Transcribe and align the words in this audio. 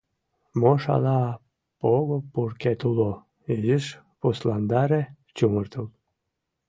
Мо 0.59 0.71
шала 0.83 1.19
пого-пуркет 1.79 2.81
уло, 2.89 3.11
изиш 3.51 3.85
пусландаре, 4.19 5.01
чумыртыл. 5.35 5.85